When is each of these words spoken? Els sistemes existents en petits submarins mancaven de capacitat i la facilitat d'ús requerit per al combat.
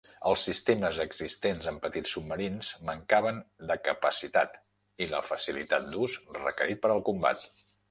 Els 0.27 0.43
sistemes 0.47 1.01
existents 1.03 1.67
en 1.71 1.77
petits 1.83 2.13
submarins 2.15 2.71
mancaven 2.89 3.43
de 3.73 3.77
capacitat 3.89 4.59
i 5.07 5.11
la 5.15 5.23
facilitat 5.29 5.89
d'ús 5.93 6.19
requerit 6.41 6.85
per 6.87 6.95
al 6.99 7.07
combat. 7.13 7.49